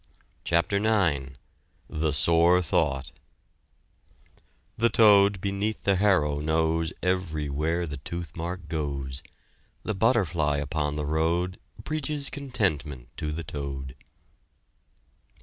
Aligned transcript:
CHAPTER 0.43 0.77
IX 0.77 1.35
THE 1.87 2.11
SORE 2.11 2.63
THOUGHT 2.63 3.11
The 4.75 4.89
toad 4.89 5.39
beneath 5.39 5.83
the 5.83 5.97
harrow 5.97 6.39
knows 6.39 6.91
Everywhere 7.03 7.85
the 7.85 7.97
tooth 7.97 8.35
mark 8.35 8.67
goes; 8.67 9.21
The 9.83 9.93
butterfly 9.93 10.57
upon 10.57 10.95
the 10.95 11.05
road 11.05 11.59
Preaches 11.83 12.31
contentment 12.31 13.09
to 13.17 13.31
the 13.31 13.43
toad. 13.43 13.95